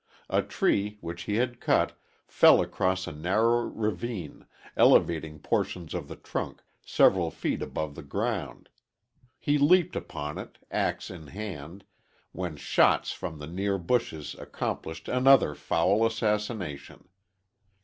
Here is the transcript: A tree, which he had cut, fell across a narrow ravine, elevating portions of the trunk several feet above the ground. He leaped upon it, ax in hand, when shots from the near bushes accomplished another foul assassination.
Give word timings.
A 0.31 0.41
tree, 0.41 0.97
which 1.01 1.25
he 1.29 1.35
had 1.35 1.59
cut, 1.61 1.95
fell 2.25 2.59
across 2.59 3.05
a 3.05 3.11
narrow 3.11 3.59
ravine, 3.67 4.47
elevating 4.75 5.37
portions 5.37 5.93
of 5.93 6.07
the 6.07 6.15
trunk 6.15 6.63
several 6.83 7.29
feet 7.29 7.61
above 7.61 7.93
the 7.93 8.01
ground. 8.01 8.69
He 9.37 9.59
leaped 9.59 9.95
upon 9.95 10.39
it, 10.39 10.57
ax 10.71 11.11
in 11.11 11.27
hand, 11.27 11.83
when 12.31 12.55
shots 12.55 13.11
from 13.11 13.37
the 13.37 13.45
near 13.45 13.77
bushes 13.77 14.33
accomplished 14.39 15.07
another 15.07 15.53
foul 15.53 16.03
assassination. 16.03 17.07